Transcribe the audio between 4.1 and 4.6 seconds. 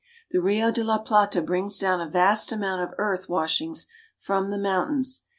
from the